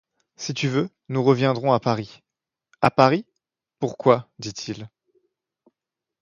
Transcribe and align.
Si 0.35 0.55
tu 0.55 0.67
veux, 0.67 0.89
nous 1.09 1.23
reviendrons 1.23 1.73
à 1.73 1.79
Paris.— 1.79 2.23
À 2.81 2.89
Paris, 2.89 3.23
pourquoi? 3.77 4.31
dit-il. 4.39 4.89